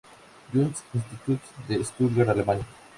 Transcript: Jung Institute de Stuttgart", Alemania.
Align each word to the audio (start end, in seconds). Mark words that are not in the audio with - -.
Jung 0.51 0.69
Institute 0.95 1.47
de 1.69 1.83
Stuttgart", 1.85 2.27
Alemania. 2.29 2.65